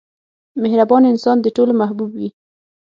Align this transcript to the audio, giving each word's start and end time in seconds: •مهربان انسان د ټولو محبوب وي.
•مهربان 0.63 1.03
انسان 1.11 1.37
د 1.41 1.47
ټولو 1.55 1.71
محبوب 1.81 2.09
وي. 2.17 2.29